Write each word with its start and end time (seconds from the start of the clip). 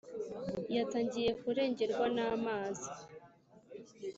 yatangiye 0.75 1.29
kurengerwa 1.41 2.05
n’amazi 2.15 2.89